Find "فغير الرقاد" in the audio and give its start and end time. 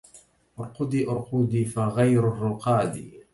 1.65-3.21